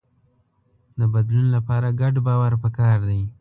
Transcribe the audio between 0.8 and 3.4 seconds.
د بدلون لپاره ګډ باور پکار دی.